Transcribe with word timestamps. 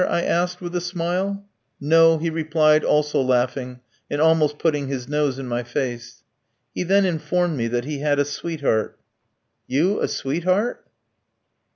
I 0.09 0.23
asked, 0.23 0.61
with 0.61 0.75
a 0.75 0.81
smile. 0.81 1.45
"No," 1.79 2.17
he 2.17 2.31
replied, 2.31 2.83
also 2.83 3.21
laughing, 3.21 3.81
and 4.09 4.19
almost 4.19 4.57
putting 4.57 4.87
his 4.87 5.07
nose 5.07 5.37
in 5.37 5.47
my 5.47 5.61
face. 5.61 6.23
He 6.73 6.81
then 6.81 7.05
informed 7.05 7.55
me 7.55 7.67
that 7.67 7.85
he 7.85 7.99
had 7.99 8.17
a 8.17 8.25
sweetheart. 8.25 8.97
"You 9.67 9.99
a 10.01 10.07
sweetheart?" 10.07 10.87